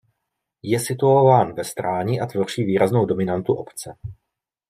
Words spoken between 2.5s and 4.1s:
výraznou dominantu obce.